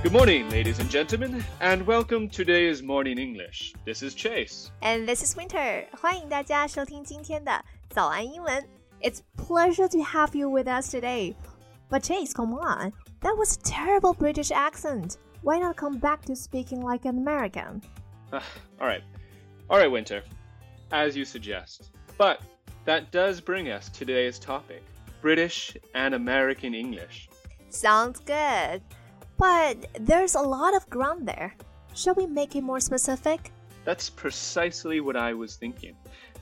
[0.00, 3.74] Good morning, ladies and gentlemen, and welcome to today's Morning English.
[3.84, 4.70] This is Chase.
[4.80, 5.84] And this is Winter.
[6.00, 8.66] 欢迎大家收听今天的早安英文。
[9.02, 11.34] It's pleasure to have you with us today.
[11.90, 12.94] But Chase, come on.
[13.20, 15.18] That was a terrible British accent.
[15.42, 17.82] Why not come back to speaking like an American?
[18.32, 19.02] all right.
[19.68, 20.22] All right, Winter.
[20.90, 21.90] As you suggest.
[22.16, 22.40] But
[22.86, 24.82] that does bring us to today's topic
[25.20, 27.28] British and American English.
[27.68, 28.80] Sounds good.
[29.40, 31.54] But there's a lot of ground there.
[31.94, 33.52] Shall we make it more specific?
[33.84, 35.94] That's precisely what I was thinking.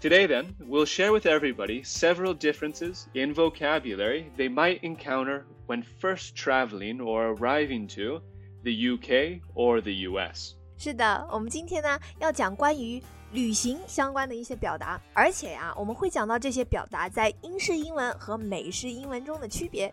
[0.00, 6.34] Today, then, we'll share with everybody several differences in vocabulary they might encounter when first
[6.34, 8.20] traveling or arriving to
[8.64, 10.54] the UK or the US.
[10.76, 13.00] 是的，我们今天呢要讲关于
[13.32, 19.92] 旅行相关的一些表达，而且呀，我们会讲到这些表达在英式英文和美式英文中的区别。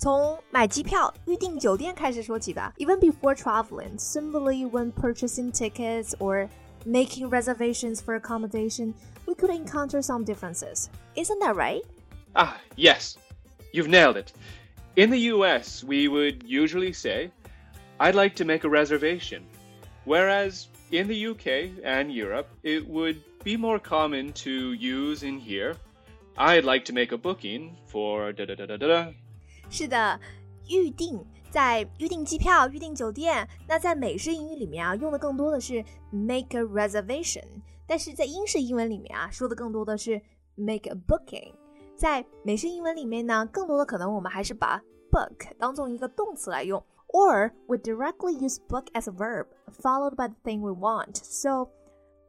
[0.00, 2.72] 从买机票、预订酒店开始说起吧。
[2.78, 6.48] Even before traveling, simply when purchasing tickets or
[6.84, 8.92] making reservations for accommodation,
[9.26, 10.88] we could encounter some differences.
[11.14, 11.82] Isn't that right?
[12.34, 13.16] Ah, yes.
[13.72, 14.32] You've nailed it.
[14.96, 17.30] In the US, we would usually say,
[17.98, 19.44] I'd like to make a reservation.
[20.04, 25.76] Whereas in the UK and Europe, it would be more common to use in here,
[26.36, 29.12] I'd like to make a booking for da da da da da
[29.70, 30.20] 是的，
[30.68, 33.48] 预定在预订机票、预订酒店。
[33.66, 37.44] 那在美式英语里面啊，用的更多的是 make a reservation，
[37.86, 40.20] 但是在英式英文里面啊，说的更多的是
[40.54, 41.52] make a booking。
[41.96, 49.46] 在美式英文里面呢，更多的可能我们还是把 book 当做一个动词来用，or we directly use book as a verb
[49.80, 51.16] followed by the thing we want.
[51.16, 51.70] So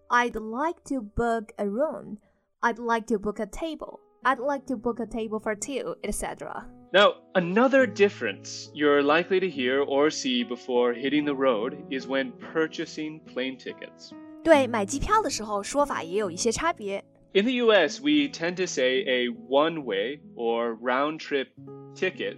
[0.08, 2.20] I'd like to book a room.
[2.62, 4.00] I'd like to book a table.
[4.24, 6.66] I'd like to book a table for two, etc.
[6.92, 12.32] Now, another difference you're likely to hear or see before hitting the road is when
[12.54, 14.14] purchasing plane tickets.
[14.44, 17.04] 对，买机票的时候说法也有一些差别。
[17.34, 21.48] In the US, we tend to say a one way or round trip
[21.94, 22.38] ticket,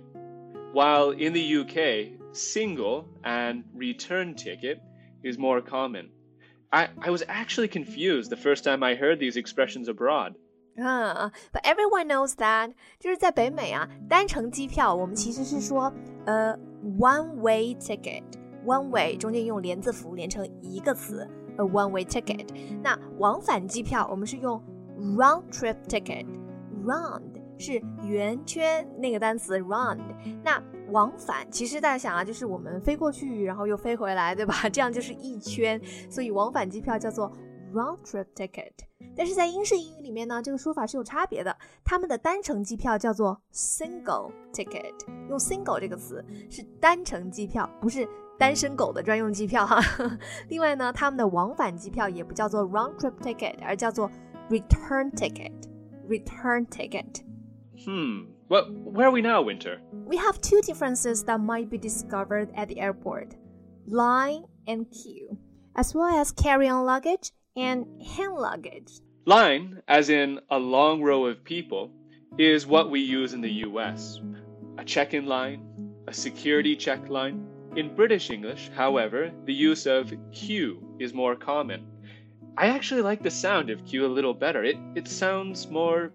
[0.73, 4.79] while in the UK, single and return ticket
[5.23, 6.09] is more common.
[6.72, 10.35] I, I was actually confused the first time I heard these expressions abroad.
[10.77, 15.91] 啊、uh,，But everyone knows that，就是在北美啊，单程机票我们其实是说
[16.25, 16.59] 呃、uh,
[16.97, 22.47] one way ticket，one way 中间用连字符连成一个词，a one way ticket。
[22.81, 24.63] 那往返机票我们是用
[25.17, 27.23] round trip ticket，round
[27.57, 30.00] 是圆圈那个单词 round。
[30.41, 34.69] 那往返其实大家想啊，就是我们飞过去，然后又飞回来，对吧？
[34.69, 37.29] 这样就是一圈，所以往返机票叫做
[37.73, 38.72] round trip ticket。
[39.16, 41.55] 但是在英式英语里面呢，这个说法是有差别的。
[41.83, 44.94] 他们的单程机票叫做 single ticket，
[45.29, 48.07] 用 single 这个词是单程机票，不是
[48.38, 49.81] 单身狗的专用机票哈。
[50.47, 54.09] 另外呢，他们的往返机票也不叫做 round trip ticket，而叫做
[54.50, 58.27] return ticket。return ticket。Hmm.
[58.50, 59.79] Well, where are we now, Winter?
[60.07, 63.35] We have two differences that might be discovered at the airport
[63.85, 65.38] line and queue,
[65.75, 69.00] as well as carry on luggage and hand luggage.
[69.26, 71.91] Line, as in a long row of people,
[72.37, 74.20] is what we use in the US.
[74.78, 75.62] A check in line,
[76.09, 77.47] a security check line.
[77.76, 81.87] In British English, however, the use of queue is more common.
[82.56, 84.62] I actually like the sound of queue a little better.
[84.62, 86.12] It, it sounds more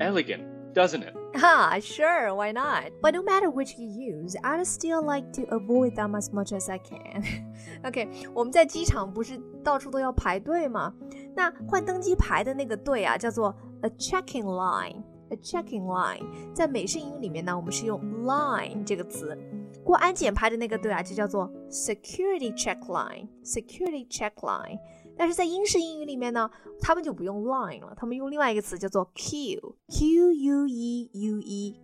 [0.00, 0.44] elegant,
[0.78, 1.14] doesn't it?
[1.34, 2.92] Ah, sure, why not?
[3.02, 6.70] But no matter which you use, I still like to avoid them as much as
[6.70, 7.24] I can.
[7.84, 10.94] OK，我们在机场不是到处都要排队吗？
[11.34, 15.02] 那换登机牌的那个队啊，叫做 a check in line.
[15.30, 16.22] A check in line，
[16.54, 19.36] 在美式英语里面呢，我们是用 line 这个词。
[19.84, 23.28] 过安检排的那个队啊，就叫做 security check line。
[23.44, 24.78] security check line。
[25.18, 26.48] 但是在英式英语里面呢，
[26.80, 31.76] 他们就不用 line 了，他们用另外一个词叫做 queue，q u e u e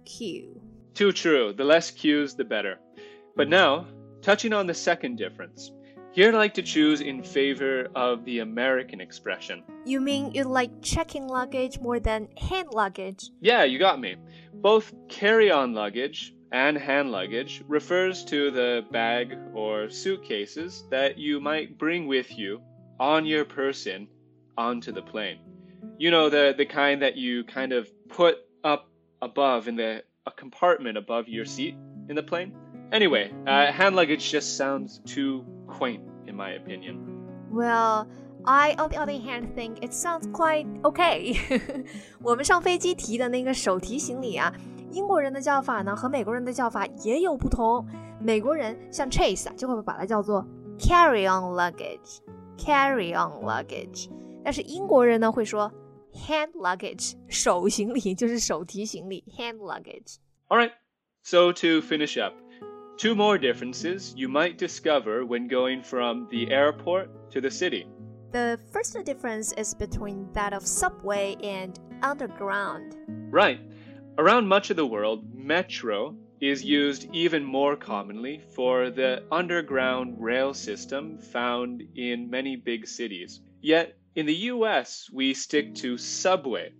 [0.95, 1.53] Too true.
[1.53, 2.79] The less queues, the better.
[3.35, 3.87] But now,
[4.23, 5.73] touching on the second difference.
[6.13, 9.65] Here I'd like to choose in favor of the American expression.
[9.85, 13.33] You mean you like checking luggage more than hand luggage?
[13.41, 14.15] Yeah, you got me.
[14.53, 21.41] Both carry on luggage and hand luggage refers to the bag or suitcases that you
[21.41, 22.61] might bring with you
[23.00, 24.08] on your person
[24.58, 25.40] onto the plane.
[25.98, 28.90] You know, the, the kind that you kind of put up
[29.22, 31.76] above in the a compartment above your seat
[32.10, 32.54] in the plane.
[32.92, 37.00] Anyway, uh, hand luggage just sounds too quaint, in my opinion.
[37.52, 38.08] Well,
[38.46, 41.36] I, on the other hand, think it sounds quite okay
[42.22, 44.54] 我们上飞机提的那个手提行李啊，
[44.92, 47.86] 英国人的叫法呢和美国人的叫法也有不同。
[48.22, 50.46] 美国人像 Chase 啊，就会把它叫做
[50.78, 51.54] carry-on
[52.58, 54.10] luggage，carry-on luggage。
[54.44, 55.72] 但是英国人呢会说
[56.14, 60.72] hand luggage，手行李就是手提行李，hand luggage。All right,
[61.24, 62.34] so to finish up.
[62.98, 67.86] Two more differences you might discover when going from the airport to the city.
[68.32, 72.96] The first difference is between that of subway and underground.
[73.32, 73.60] Right.
[74.18, 80.54] Around much of the world, metro is used even more commonly for the underground rail
[80.54, 83.42] system found in many big cities.
[83.62, 86.72] Yet, in the US, we stick to subway,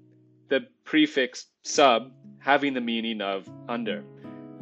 [0.50, 4.04] the prefix sub having the meaning of under.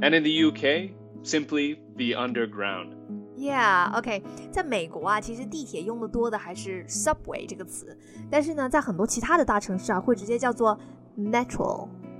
[0.02, 0.92] And in the UK,
[1.24, 2.96] simply the underground.
[3.38, 4.24] Yeah，OK，、okay.
[4.52, 7.96] 在美国啊，其实地铁用的多的还是 subway 这个词，
[8.32, 10.80] 但是呢，在很多其他的大城市啊，会直接叫做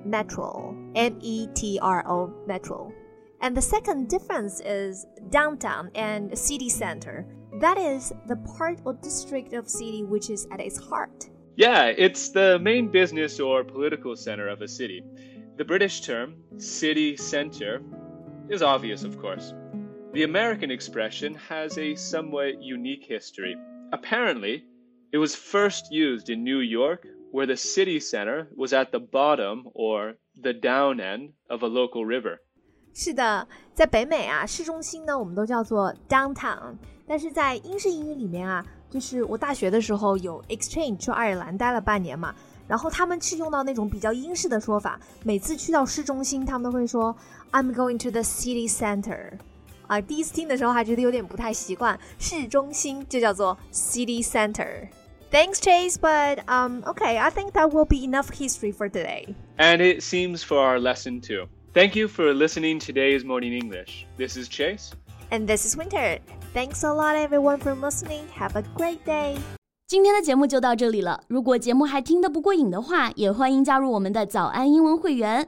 [0.05, 2.93] Metro，metro，m metro.
[3.41, 7.27] And the second difference is downtown and city center.
[7.61, 11.29] That is the part or district of city which is at its heart.
[11.57, 15.05] Yeah, it's the main business or political center of a city.
[15.57, 17.83] The British term, city center,
[18.49, 19.53] is obvious, of course.
[20.13, 23.57] The American expression has a somewhat unique history.
[23.93, 24.65] Apparently,
[25.13, 29.64] it was first used in New York, where the city center was at the bottom
[29.74, 32.40] or the down end of a local river.
[32.94, 36.76] 是的，在北美啊，市中心呢，我们都叫做 downtown。
[37.08, 42.34] 但是在英式英语里面啊，就是我大学的时候有 exchange 去爱尔兰待了半年嘛，
[42.68, 47.16] 然后他们是用到那种比较英式的说法，每次去到市中心，他们都会说
[47.52, 49.34] I'm going to the city center。
[49.86, 54.90] 啊，第一次听的时候还觉得有点不太习惯，市中心就叫做 city center。
[55.32, 59.36] Thanks, Chase, but um, okay, I think that will be enough history for today.
[59.58, 61.48] And it seems for our lesson too.
[61.74, 64.06] Thank you for listening today's Morning English.
[64.18, 64.92] This is Chase.
[65.30, 66.20] And this is Winter.
[66.54, 68.28] Thanks a lot, everyone, for listening.
[68.34, 69.38] Have a great day.
[69.86, 71.22] 今天的节目就到这里了。
[71.28, 75.48] 如果节目还听得不过瘾的话，也欢迎加入我们的早安英文会员。